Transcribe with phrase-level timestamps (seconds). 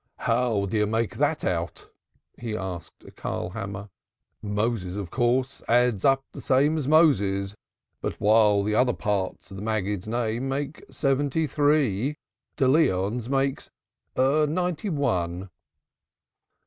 [0.21, 1.91] "How do you make that out?"
[2.35, 3.91] he asked Karlkammer.
[4.41, 7.53] "Moses of course adds up the same as Moses
[8.01, 12.17] but while the other part of the Maggid's name makes seventy three,
[12.57, 13.69] da Leon's makes
[14.17, 15.51] ninety one."